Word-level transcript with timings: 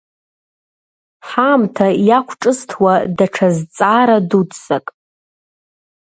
Ҳаамҭа 1.27 1.87
иақәҿызҭуа, 2.07 2.93
даҽа 3.17 3.47
зҵаара 3.55 4.17
дуӡӡак… 4.29 4.85